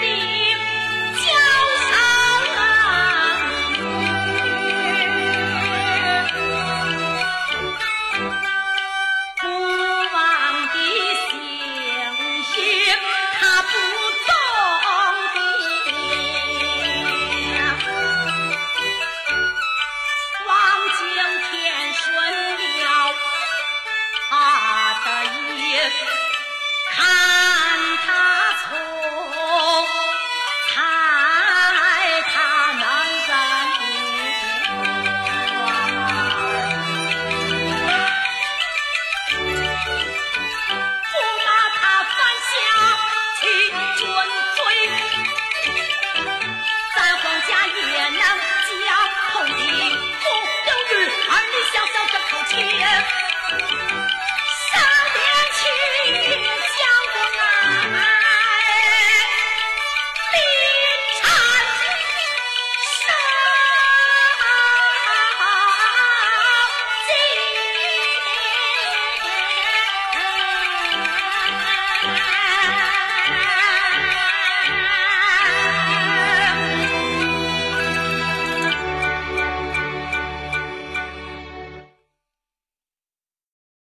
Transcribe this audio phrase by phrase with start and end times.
[0.00, 0.35] see.